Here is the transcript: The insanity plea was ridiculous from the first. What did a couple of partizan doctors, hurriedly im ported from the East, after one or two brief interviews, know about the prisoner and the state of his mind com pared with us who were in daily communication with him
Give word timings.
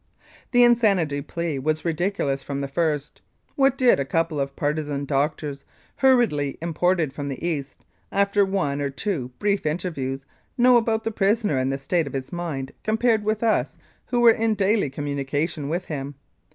The 0.49 0.63
insanity 0.63 1.21
plea 1.21 1.59
was 1.59 1.85
ridiculous 1.85 2.41
from 2.41 2.59
the 2.59 2.67
first. 2.67 3.21
What 3.55 3.77
did 3.77 3.99
a 3.99 4.03
couple 4.03 4.39
of 4.39 4.55
partizan 4.55 5.05
doctors, 5.05 5.63
hurriedly 5.97 6.57
im 6.59 6.73
ported 6.73 7.13
from 7.13 7.27
the 7.27 7.47
East, 7.47 7.85
after 8.11 8.43
one 8.43 8.81
or 8.81 8.89
two 8.89 9.29
brief 9.37 9.63
interviews, 9.63 10.25
know 10.57 10.75
about 10.77 11.03
the 11.03 11.11
prisoner 11.11 11.57
and 11.59 11.71
the 11.71 11.77
state 11.77 12.07
of 12.07 12.13
his 12.13 12.33
mind 12.33 12.71
com 12.83 12.97
pared 12.97 13.23
with 13.23 13.43
us 13.43 13.77
who 14.07 14.21
were 14.21 14.31
in 14.31 14.55
daily 14.55 14.89
communication 14.89 15.69
with 15.69 15.85
him 15.85 16.15